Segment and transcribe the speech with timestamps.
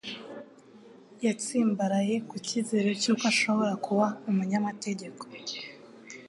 [1.25, 5.23] Yatsimbaraye ku cyizere cy'uko ashobora kuba umunyamategeko.